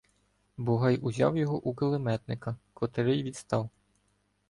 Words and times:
Бугай 0.57 0.97
узяв 0.99 1.37
його 1.37 1.59
у 1.61 1.73
кулеметника, 1.73 2.55
котрий 2.73 3.23
відстав. 3.23 3.69